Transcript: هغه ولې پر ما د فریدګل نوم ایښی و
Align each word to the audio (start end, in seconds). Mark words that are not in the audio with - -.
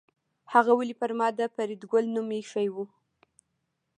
هغه 0.53 0.71
ولې 0.77 0.95
پر 1.01 1.11
ما 1.19 1.27
د 1.39 1.41
فریدګل 1.55 2.05
نوم 2.15 2.29
ایښی 2.35 2.67
و 2.73 2.75